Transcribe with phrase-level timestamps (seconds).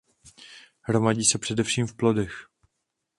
[0.81, 2.47] Hromadí se především v plodech.